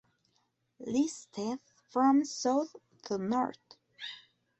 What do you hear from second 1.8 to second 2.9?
from south